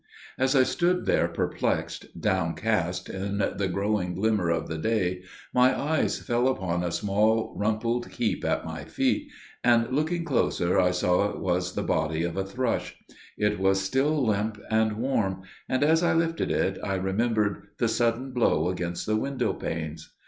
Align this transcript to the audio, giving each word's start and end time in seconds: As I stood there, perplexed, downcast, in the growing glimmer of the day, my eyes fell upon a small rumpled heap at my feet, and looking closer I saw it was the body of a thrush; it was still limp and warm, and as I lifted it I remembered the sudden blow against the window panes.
As 0.35 0.55
I 0.55 0.63
stood 0.63 1.05
there, 1.05 1.27
perplexed, 1.27 2.19
downcast, 2.19 3.07
in 3.07 3.37
the 3.37 3.67
growing 3.71 4.15
glimmer 4.15 4.49
of 4.49 4.67
the 4.67 4.79
day, 4.79 5.21
my 5.53 5.79
eyes 5.79 6.17
fell 6.17 6.47
upon 6.47 6.83
a 6.83 6.91
small 6.91 7.53
rumpled 7.55 8.07
heap 8.07 8.43
at 8.43 8.65
my 8.65 8.83
feet, 8.83 9.29
and 9.63 9.93
looking 9.95 10.25
closer 10.25 10.79
I 10.79 10.89
saw 10.89 11.29
it 11.29 11.39
was 11.39 11.75
the 11.75 11.83
body 11.83 12.23
of 12.23 12.35
a 12.35 12.43
thrush; 12.43 12.95
it 13.37 13.59
was 13.59 13.79
still 13.79 14.25
limp 14.25 14.59
and 14.71 14.93
warm, 14.93 15.43
and 15.69 15.83
as 15.83 16.01
I 16.01 16.13
lifted 16.15 16.49
it 16.49 16.79
I 16.83 16.95
remembered 16.95 17.67
the 17.77 17.87
sudden 17.87 18.31
blow 18.31 18.69
against 18.69 19.05
the 19.05 19.17
window 19.17 19.53
panes. 19.53 20.15